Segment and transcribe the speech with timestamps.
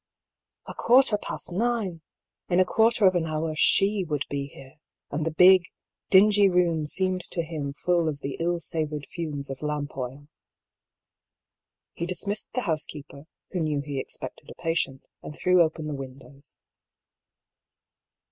[0.65, 2.01] A quarter past nine!
[2.49, 4.09] In a quarter of an hour she MIZPAH.
[4.09, 4.79] 269 would be here—
[5.11, 5.65] and the big,
[6.09, 10.27] dingy room seemed to him full of the ill savoured fumes of lamp oil.
[11.93, 16.57] He dismissed the housekeeper, who knew he expected a patient, and threw open the windows.